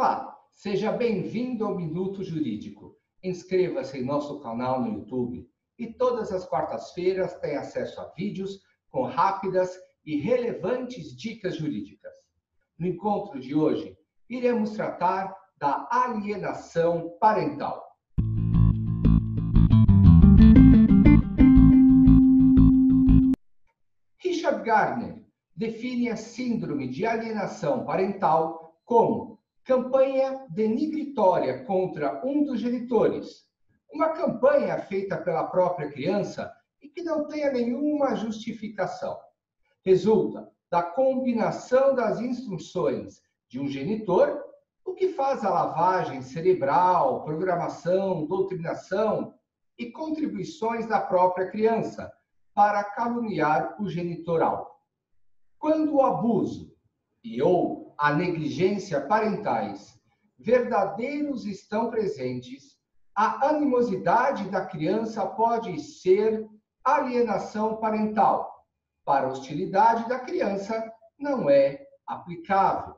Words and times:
Olá, 0.00 0.34
seja 0.50 0.90
bem-vindo 0.90 1.62
ao 1.62 1.76
Minuto 1.76 2.24
Jurídico. 2.24 2.96
Inscreva-se 3.22 3.98
em 3.98 4.02
nosso 4.02 4.40
canal 4.40 4.80
no 4.80 4.94
YouTube 4.94 5.46
e 5.78 5.92
todas 5.92 6.32
as 6.32 6.46
quartas-feiras 6.46 7.38
tem 7.40 7.54
acesso 7.54 8.00
a 8.00 8.10
vídeos 8.16 8.62
com 8.88 9.02
rápidas 9.02 9.70
e 10.02 10.18
relevantes 10.18 11.14
dicas 11.14 11.56
jurídicas. 11.56 12.14
No 12.78 12.86
encontro 12.86 13.38
de 13.38 13.54
hoje, 13.54 13.94
iremos 14.26 14.70
tratar 14.70 15.36
da 15.58 15.86
alienação 15.92 17.18
parental. 17.20 17.86
Richard 24.16 24.64
Gardner 24.64 25.26
define 25.54 26.08
a 26.08 26.16
síndrome 26.16 26.88
de 26.88 27.04
alienação 27.04 27.84
parental 27.84 28.80
como 28.86 29.39
campanha 29.64 30.46
denigritória 30.50 31.64
contra 31.64 32.24
um 32.26 32.44
dos 32.44 32.60
genitores, 32.60 33.48
uma 33.92 34.10
campanha 34.10 34.78
feita 34.78 35.16
pela 35.16 35.44
própria 35.44 35.90
criança 35.90 36.52
e 36.80 36.88
que 36.88 37.02
não 37.02 37.26
tenha 37.26 37.52
nenhuma 37.52 38.14
justificação. 38.14 39.18
Resulta 39.84 40.50
da 40.70 40.82
combinação 40.82 41.94
das 41.94 42.20
instruções 42.20 43.20
de 43.48 43.58
um 43.58 43.66
genitor, 43.66 44.42
o 44.84 44.94
que 44.94 45.08
faz 45.08 45.44
a 45.44 45.50
lavagem 45.50 46.22
cerebral, 46.22 47.24
programação, 47.24 48.26
doutrinação 48.26 49.34
e 49.78 49.90
contribuições 49.90 50.86
da 50.86 51.00
própria 51.00 51.50
criança 51.50 52.12
para 52.54 52.84
caluniar 52.84 53.80
o 53.80 53.88
genitoral. 53.88 54.80
Quando 55.58 55.94
o 55.94 56.02
abuso 56.02 56.74
e 57.22 57.42
ou 57.42 57.79
a 58.00 58.14
negligência 58.14 58.98
parentais 59.06 59.94
verdadeiros 60.38 61.44
estão 61.44 61.90
presentes, 61.90 62.78
a 63.14 63.50
animosidade 63.50 64.48
da 64.48 64.64
criança 64.64 65.26
pode 65.26 65.78
ser 65.78 66.48
alienação 66.82 67.76
parental. 67.76 68.64
Para 69.04 69.26
a 69.26 69.30
hostilidade 69.30 70.08
da 70.08 70.18
criança, 70.18 70.90
não 71.18 71.50
é 71.50 71.84
aplicável. 72.06 72.96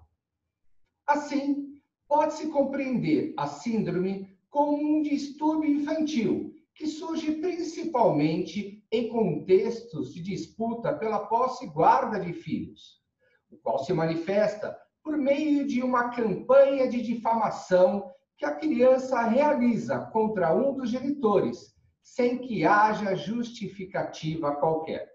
Assim, 1.05 1.81
pode-se 2.07 2.47
compreender 2.51 3.35
a 3.37 3.49
síndrome 3.49 4.39
como 4.49 4.77
um 4.77 5.03
distúrbio 5.03 5.69
infantil 5.69 6.55
que 6.77 6.87
surge 6.87 7.33
principalmente 7.33 8.87
em 8.93 9.09
contextos 9.09 10.15
de 10.15 10.23
disputa 10.23 10.93
pela 10.95 11.27
posse 11.27 11.65
e 11.65 11.69
guarda 11.69 12.21
de 12.21 12.33
filhos, 12.33 13.03
o 13.51 13.57
qual 13.57 13.81
se 13.81 13.93
manifesta 13.93 14.81
por 15.03 15.17
meio 15.17 15.67
de 15.67 15.83
uma 15.83 16.11
campanha 16.11 16.89
de 16.89 17.03
difamação 17.03 18.11
que 18.37 18.45
a 18.45 18.55
criança 18.55 19.23
realiza 19.23 20.01
contra 20.13 20.55
um 20.55 20.75
dos 20.75 20.91
genitores, 20.91 21.75
sem 22.03 22.39
que 22.39 22.65
haja 22.65 23.15
justificativa 23.15 24.57
qualquer. 24.57 25.13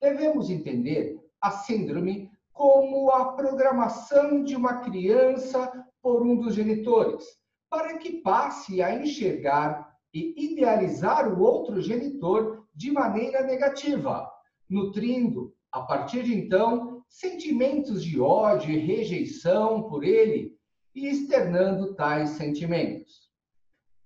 Devemos 0.00 0.50
entender 0.50 1.18
a 1.40 1.50
síndrome 1.50 2.30
como 2.52 3.10
a 3.10 3.32
programação 3.32 4.42
de 4.42 4.56
uma 4.56 4.80
criança 4.80 5.70
por 6.02 6.22
um 6.22 6.36
dos 6.36 6.54
genitores, 6.54 7.24
para 7.70 7.98
que 7.98 8.20
passe 8.20 8.82
a 8.82 8.94
enxergar 8.94 9.94
e 10.12 10.52
idealizar 10.52 11.32
o 11.32 11.42
outro 11.42 11.80
genitor 11.80 12.66
de 12.74 12.90
maneira 12.90 13.42
negativa, 13.42 14.28
nutrindo, 14.68 15.54
a 15.70 15.82
partir 15.82 16.22
de 16.22 16.34
então, 16.34 16.87
sentimentos 17.08 18.04
de 18.04 18.20
ódio 18.20 18.70
e 18.70 18.78
rejeição 18.78 19.88
por 19.88 20.04
ele 20.04 20.56
e 20.94 21.08
externando 21.08 21.94
tais 21.94 22.30
sentimentos. 22.30 23.28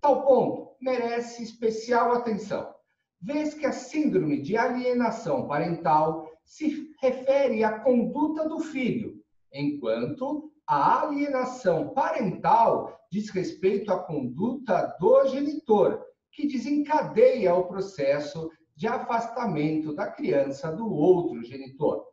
Tal 0.01 0.25
ponto 0.25 0.77
merece 0.81 1.43
especial 1.43 2.13
atenção, 2.13 2.73
vez 3.21 3.55
que 3.55 3.67
a 3.67 3.73
síndrome 3.73 4.41
de 4.41 4.57
alienação 4.57 5.47
parental 5.47 6.29
se 6.45 6.91
refere 7.01 7.63
à 7.63 7.81
conduta 7.81 8.49
do 8.49 8.61
filho, 8.61 9.23
enquanto 9.53 10.51
a 10.67 11.03
alienação 11.03 11.91
parental 11.91 12.99
diz 13.11 13.31
respeito 13.31 13.93
à 13.93 13.99
conduta 13.99 14.97
do 14.99 15.27
genitor, 15.27 16.05
que 16.31 16.49
desencadeia 16.49 17.55
o 17.55 17.67
processo 17.67 18.51
de 18.75 18.87
afastamento 18.87 19.95
da 19.95 20.11
criança 20.11 20.73
do 20.73 20.91
outro 20.91 21.45
genitor. 21.45 22.12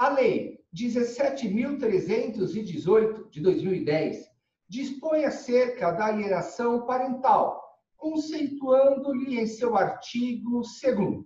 A 0.00 0.08
Lei 0.08 0.58
17.318 0.74 3.28
de 3.28 3.40
2010 3.42 4.26
dispõe 4.66 5.26
acerca 5.26 5.90
da 5.90 6.06
alienação 6.06 6.86
parental, 6.86 7.62
conceituando-lhe 7.98 9.38
em 9.38 9.46
seu 9.46 9.76
artigo 9.76 10.62
2. 10.62 11.22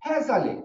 Reza 0.00 0.36
a 0.36 0.38
lei. 0.38 0.62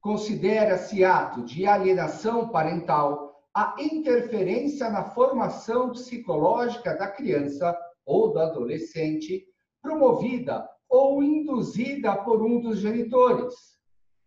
Considera-se 0.00 1.04
ato 1.04 1.44
de 1.44 1.66
alienação 1.66 2.48
parental 2.48 3.44
a 3.54 3.74
interferência 3.78 4.88
na 4.88 5.10
formação 5.10 5.90
psicológica 5.90 6.96
da 6.96 7.08
criança 7.08 7.78
ou 8.06 8.32
do 8.32 8.38
adolescente, 8.38 9.46
promovida 9.82 10.66
ou 10.88 11.22
induzida 11.22 12.16
por 12.16 12.42
um 12.42 12.58
dos 12.58 12.78
genitores, 12.78 13.54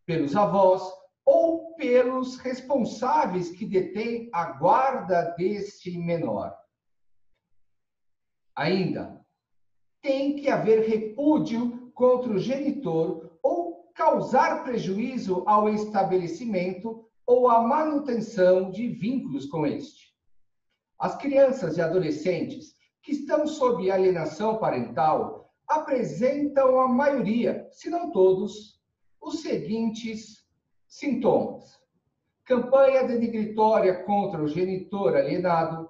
pelos 0.06 0.36
avós 0.36 1.00
ou 1.26 1.76
pelos 1.76 2.38
responsáveis 2.38 3.52
que 3.52 3.66
detêm 3.66 4.30
a 4.34 4.52
guarda 4.54 5.34
deste 5.38 5.98
menor. 5.98 6.56
Ainda, 8.56 9.20
tem 10.02 10.36
que 10.36 10.50
haver 10.50 10.88
repúdio 10.88 11.92
contra 11.94 12.32
o 12.32 12.40
genitor 12.40 13.38
ou 13.44 13.92
causar 13.94 14.64
prejuízo 14.64 15.44
ao 15.46 15.70
estabelecimento 15.70 17.06
ou 17.26 17.50
à 17.50 17.62
manutenção 17.62 18.72
de 18.72 18.88
vínculos 18.88 19.46
com 19.46 19.66
este. 19.66 20.10
As 20.98 21.16
crianças 21.16 21.78
e 21.78 21.82
adolescentes 21.82 22.74
que 23.02 23.12
estão 23.12 23.48
sob 23.48 23.90
alienação 23.90 24.58
parental 24.58 25.54
apresentam 25.68 26.80
a 26.80 26.88
maioria, 26.88 27.68
se 27.72 27.90
não 27.90 28.12
todos, 28.12 28.82
os 29.22 29.42
seguintes 29.42 30.46
sintomas: 30.90 31.80
campanha 32.44 33.04
denigritória 33.04 34.04
contra 34.04 34.42
o 34.42 34.48
genitor 34.48 35.16
alienado, 35.16 35.88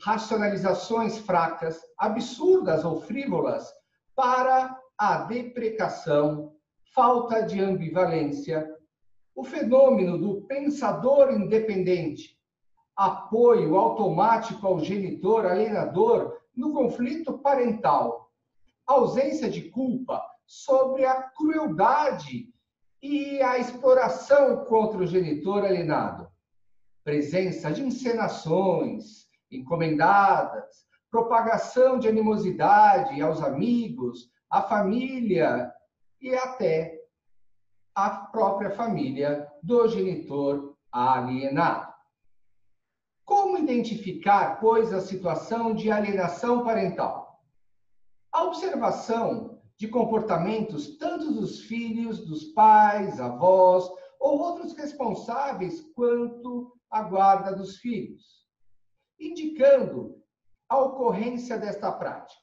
racionalizações 0.00 1.18
fracas, 1.18 1.80
absurdas 1.98 2.84
ou 2.84 3.02
frívolas 3.02 3.70
para 4.14 4.80
a 4.96 5.18
deprecação, 5.18 6.54
falta 6.94 7.42
de 7.42 7.60
ambivalência, 7.60 8.66
o 9.34 9.44
fenômeno 9.44 10.16
do 10.16 10.46
pensador 10.46 11.30
independente, 11.34 12.40
apoio 12.96 13.76
automático 13.76 14.66
ao 14.66 14.80
genitor 14.80 15.44
alienador 15.44 16.40
no 16.56 16.72
conflito 16.72 17.38
parental, 17.38 18.32
ausência 18.86 19.50
de 19.50 19.68
culpa 19.68 20.22
sobre 20.46 21.04
a 21.04 21.22
crueldade 21.24 22.50
e 23.06 23.40
a 23.40 23.56
exploração 23.56 24.64
contra 24.64 24.98
o 24.98 25.06
genitor 25.06 25.64
alienado, 25.64 26.28
presença 27.04 27.70
de 27.70 27.82
encenações 27.82 29.28
encomendadas, 29.48 30.84
propagação 31.08 31.98
de 31.98 32.08
animosidade 32.08 33.22
aos 33.22 33.40
amigos, 33.40 34.28
à 34.50 34.60
família 34.62 35.72
e 36.20 36.34
até 36.34 37.00
a 37.94 38.10
própria 38.10 38.70
família 38.70 39.46
do 39.62 39.86
genitor 39.86 40.76
alienado. 40.90 41.94
Como 43.24 43.58
identificar, 43.58 44.58
pois, 44.60 44.92
a 44.92 45.00
situação 45.00 45.74
de 45.74 45.90
alienação 45.90 46.64
parental? 46.64 47.40
A 48.32 48.44
observação 48.44 49.55
de 49.78 49.88
comportamentos 49.88 50.96
tanto 50.96 51.32
dos 51.32 51.60
filhos, 51.60 52.24
dos 52.26 52.44
pais, 52.52 53.20
avós 53.20 53.88
ou 54.18 54.38
outros 54.38 54.72
responsáveis 54.74 55.80
quanto 55.94 56.72
a 56.90 57.02
guarda 57.02 57.54
dos 57.54 57.76
filhos, 57.76 58.46
indicando 59.20 60.16
a 60.68 60.78
ocorrência 60.78 61.58
desta 61.58 61.92
prática. 61.92 62.40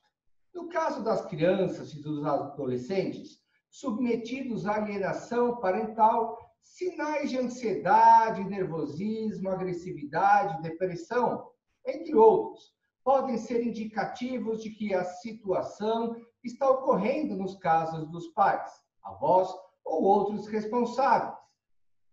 No 0.54 0.70
caso 0.70 1.04
das 1.04 1.26
crianças 1.26 1.94
e 1.94 2.02
dos 2.02 2.24
adolescentes, 2.24 3.40
submetidos 3.72 4.68
à 4.68 4.76
alienação 4.76 5.60
parental, 5.60 6.38
sinais 6.62 7.32
de 7.32 7.40
ansiedade, 7.40 8.44
nervosismo, 8.44 9.50
agressividade, 9.50 10.62
depressão, 10.62 11.50
entre 11.86 12.16
outros, 12.16 12.72
podem 13.04 13.38
ser 13.38 13.66
indicativos 13.66 14.62
de 14.62 14.70
que 14.70 14.94
a 14.94 15.04
situação 15.04 16.16
está 16.44 16.70
ocorrendo 16.70 17.36
nos 17.36 17.56
casos 17.56 18.08
dos 18.10 18.28
pais, 18.28 18.84
avós 19.02 19.50
ou 19.84 20.04
outros 20.04 20.48
responsáveis. 20.48 21.38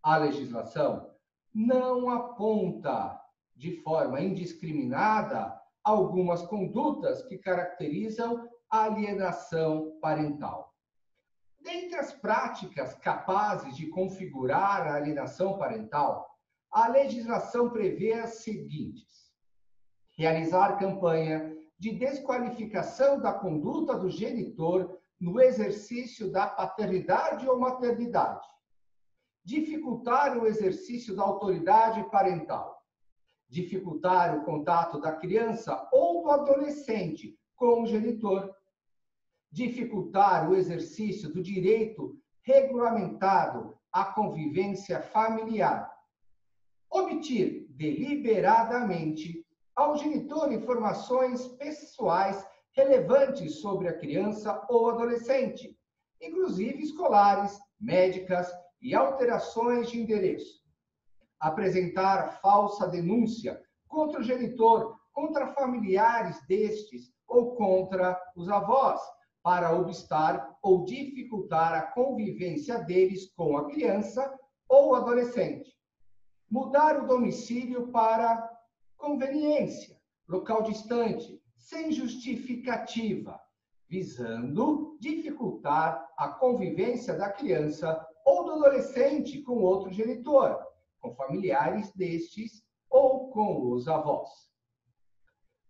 A 0.03 0.17
legislação 0.17 1.11
não 1.53 2.09
aponta 2.09 3.21
de 3.57 3.83
forma 3.83 4.21
indiscriminada 4.21 5.61
algumas 5.83 6.43
condutas 6.43 7.23
que 7.23 7.39
caracterizam 7.39 8.49
a 8.71 8.85
alienação 8.85 9.99
parental. 10.01 10.75
Dentre 11.61 11.97
as 11.97 12.13
práticas 12.13 12.95
capazes 12.95 13.77
de 13.77 13.89
configurar 13.89 14.87
a 14.87 14.95
alienação 14.95 15.59
parental, 15.59 16.31
a 16.71 16.89
legislação 16.89 17.69
prevê 17.69 18.15
as 18.15 18.43
seguintes: 18.43 19.31
realizar 20.17 20.79
campanha 20.79 21.55
de 21.81 21.93
desqualificação 21.93 23.19
da 23.19 23.33
conduta 23.33 23.97
do 23.97 24.11
genitor 24.11 25.01
no 25.19 25.41
exercício 25.41 26.31
da 26.31 26.47
paternidade 26.47 27.49
ou 27.49 27.59
maternidade, 27.59 28.47
dificultar 29.43 30.37
o 30.37 30.47
exercício 30.47 31.17
da 31.17 31.23
autoridade 31.23 32.05
parental, 32.11 32.85
dificultar 33.49 34.37
o 34.37 34.45
contato 34.45 35.01
da 35.01 35.13
criança 35.13 35.89
ou 35.91 36.23
do 36.23 36.31
adolescente 36.31 37.35
com 37.57 37.83
o 37.83 37.87
genitor, 37.87 38.55
dificultar 39.51 40.51
o 40.51 40.55
exercício 40.55 41.33
do 41.33 41.43
direito 41.43 42.15
regulamentado 42.43 43.75
à 43.91 44.05
convivência 44.05 45.01
familiar, 45.01 45.91
omitir 46.91 47.67
deliberadamente 47.71 49.47
ao 49.81 49.97
genitor 49.97 50.53
informações 50.53 51.49
pessoais 51.57 52.47
relevantes 52.73 53.61
sobre 53.61 53.89
a 53.89 53.99
criança 53.99 54.63
ou 54.69 54.91
adolescente, 54.91 55.75
inclusive 56.21 56.83
escolares, 56.83 57.59
médicas 57.81 58.47
e 58.83 58.95
alterações 58.95 59.91
de 59.91 59.99
endereço. 59.99 60.61
Apresentar 61.41 62.41
falsa 62.43 62.87
denúncia 62.89 63.59
contra 63.89 64.21
o 64.21 64.23
genitor, 64.23 65.01
contra 65.13 65.55
familiares 65.55 66.39
destes 66.47 67.11
ou 67.27 67.57
contra 67.57 68.21
os 68.37 68.51
avós, 68.51 69.01
para 69.43 69.75
obstar 69.75 70.59
ou 70.63 70.85
dificultar 70.85 71.73
a 71.73 71.83
convivência 71.83 72.81
deles 72.81 73.33
com 73.33 73.57
a 73.57 73.67
criança 73.71 74.39
ou 74.69 74.95
adolescente. 74.95 75.75
Mudar 76.51 77.03
o 77.03 77.07
domicílio 77.07 77.89
para 77.89 78.60
conveniência, 79.01 79.99
local 80.29 80.63
distante, 80.63 81.43
sem 81.57 81.91
justificativa, 81.91 83.41
visando 83.89 84.97
dificultar 85.01 86.07
a 86.17 86.29
convivência 86.29 87.17
da 87.17 87.33
criança 87.33 88.07
ou 88.25 88.45
do 88.45 88.53
adolescente 88.53 89.43
com 89.43 89.63
outro 89.63 89.91
genitor, 89.91 90.63
com 91.01 91.13
familiares 91.15 91.91
destes 91.95 92.63
ou 92.89 93.31
com 93.31 93.73
os 93.73 93.89
avós. 93.89 94.29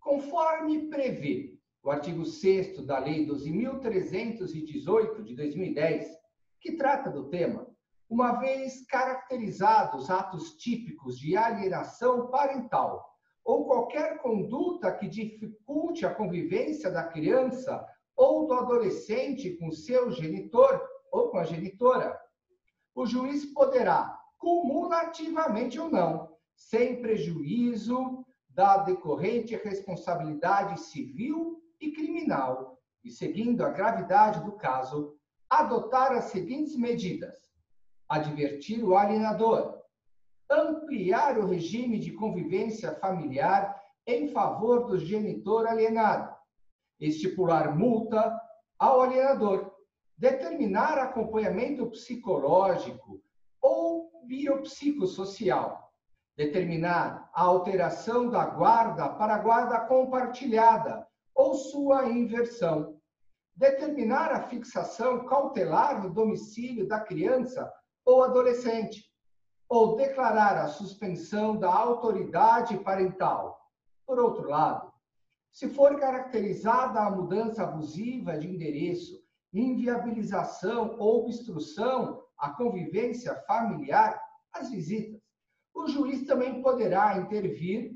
Conforme 0.00 0.88
prevê 0.88 1.56
o 1.82 1.90
artigo 1.90 2.26
6 2.26 2.84
da 2.84 2.98
Lei 2.98 3.26
12.318 3.26 5.22
de 5.22 5.34
2010, 5.34 6.08
que 6.60 6.72
trata 6.72 7.10
do 7.10 7.30
tema, 7.30 7.66
uma 8.08 8.32
vez 8.32 8.84
caracterizados 8.86 10.10
atos 10.10 10.56
típicos 10.56 11.16
de 11.18 11.36
alienação 11.36 12.28
parental 12.28 13.10
ou 13.44 13.66
qualquer 13.66 14.18
conduta 14.18 14.92
que 14.92 15.08
dificulte 15.08 16.04
a 16.04 16.14
convivência 16.14 16.90
da 16.90 17.04
criança 17.04 17.84
ou 18.16 18.46
do 18.46 18.54
adolescente 18.54 19.56
com 19.56 19.70
seu 19.70 20.10
genitor 20.10 20.80
ou 21.10 21.30
com 21.30 21.38
a 21.38 21.44
genitora, 21.44 22.18
o 22.94 23.06
juiz 23.06 23.44
poderá, 23.46 24.18
cumulativamente 24.38 25.78
ou 25.78 25.90
não, 25.90 26.36
sem 26.54 27.00
prejuízo 27.00 28.24
da 28.48 28.78
decorrente 28.78 29.56
responsabilidade 29.56 30.80
civil 30.80 31.62
e 31.80 31.92
criminal, 31.92 32.78
e 33.02 33.10
seguindo 33.10 33.64
a 33.64 33.70
gravidade 33.70 34.44
do 34.44 34.52
caso, 34.52 35.16
adotar 35.48 36.12
as 36.12 36.24
seguintes 36.24 36.76
medidas: 36.76 37.36
advertir 38.08 38.84
o 38.84 38.96
alienador, 38.96 39.79
ampliar 40.50 41.38
o 41.38 41.46
regime 41.46 41.98
de 41.98 42.12
convivência 42.12 42.94
familiar 42.96 43.80
em 44.06 44.28
favor 44.28 44.86
do 44.86 44.98
genitor 44.98 45.66
alienado, 45.66 46.34
estipular 46.98 47.76
multa 47.76 48.38
ao 48.78 49.02
alienador, 49.02 49.70
determinar 50.18 50.98
acompanhamento 50.98 51.86
psicológico 51.90 53.22
ou 53.60 54.10
biopsicossocial, 54.26 55.92
determinar 56.36 57.30
a 57.34 57.42
alteração 57.42 58.28
da 58.28 58.44
guarda 58.46 59.08
para 59.10 59.38
guarda 59.38 59.80
compartilhada 59.80 61.06
ou 61.34 61.54
sua 61.54 62.08
inversão. 62.08 62.98
Determinar 63.54 64.32
a 64.32 64.48
fixação 64.48 65.26
cautelar 65.26 66.02
no 66.02 66.12
domicílio 66.12 66.88
da 66.88 67.00
criança 67.00 67.70
ou 68.04 68.22
adolescente. 68.22 69.09
Ou 69.70 69.96
declarar 69.96 70.58
a 70.58 70.68
suspensão 70.68 71.56
da 71.56 71.72
autoridade 71.72 72.76
parental. 72.78 73.58
Por 74.04 74.18
outro 74.18 74.46
lado, 74.46 74.92
se 75.50 75.68
for 75.68 75.98
caracterizada 75.98 77.00
a 77.00 77.10
mudança 77.10 77.62
abusiva 77.62 78.36
de 78.36 78.48
endereço, 78.48 79.22
inviabilização 79.52 80.96
ou 80.98 81.24
obstrução 81.24 82.22
à 82.36 82.50
convivência 82.50 83.34
familiar, 83.46 84.20
as 84.52 84.70
visitas, 84.70 85.20
o 85.74 85.86
juiz 85.86 86.26
também 86.26 86.60
poderá 86.60 87.16
intervir 87.16 87.92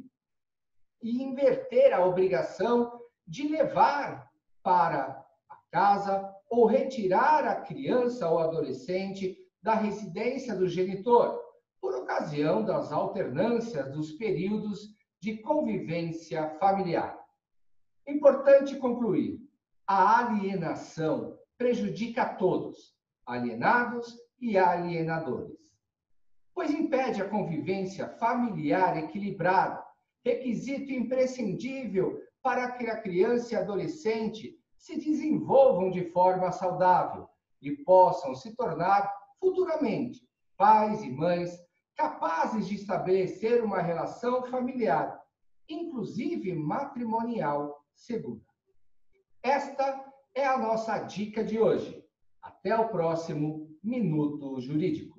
e 1.03 1.23
inverter 1.23 1.93
a 1.93 2.05
obrigação 2.05 3.01
de 3.27 3.49
levar 3.49 4.31
para 4.63 5.25
a 5.49 5.57
casa 5.71 6.35
ou 6.49 6.67
retirar 6.67 7.45
a 7.47 7.61
criança 7.61 8.29
ou 8.29 8.39
adolescente 8.39 9.37
da 9.63 9.75
residência 9.75 10.55
do 10.55 10.69
genitor, 10.69 11.41
por 11.85 11.95
ocasião 11.97 12.65
das 12.65 12.91
alternâncias 12.91 13.93
dos 13.93 14.13
períodos 14.13 14.89
de 15.21 15.37
convivência 15.37 16.49
familiar. 16.59 17.15
Importante 18.09 18.77
concluir: 18.77 19.39
a 19.87 20.21
alienação 20.21 21.39
prejudica 21.59 22.23
a 22.23 22.35
todos, 22.37 22.97
alienados 23.27 24.19
e 24.41 24.57
alienadores, 24.57 25.59
pois 26.55 26.71
impede 26.71 27.21
a 27.21 27.29
convivência 27.29 28.09
familiar 28.17 28.97
equilibrada, 28.97 29.85
requisito 30.25 30.91
imprescindível 30.91 32.19
para 32.43 32.71
que 32.71 32.87
a 32.87 32.99
criança 32.99 33.53
e 33.53 33.57
adolescente 33.59 34.59
se 34.79 34.97
desenvolvam 34.97 35.91
de 35.91 36.11
forma 36.13 36.51
saudável 36.51 37.29
e 37.61 37.73
possam 37.73 38.35
se 38.35 38.57
tornar 38.57 39.07
futuramente 39.39 40.27
pais 40.57 41.03
e 41.03 41.11
mães 41.11 41.63
capazes 41.97 42.67
de 42.67 42.75
estabelecer 42.75 43.63
uma 43.63 43.81
relação 43.81 44.45
familiar, 44.45 45.21
inclusive 45.69 46.53
matrimonial, 46.53 47.85
segura. 47.95 48.43
Esta 49.43 50.05
é 50.35 50.47
a 50.47 50.59
nossa 50.59 50.99
dica 50.99 51.45
de 51.45 51.59
hoje. 51.59 52.05
Até 52.43 52.77
o 52.77 52.89
próximo 52.89 53.71
Minuto 53.83 54.61
Jurídico. 54.61 55.14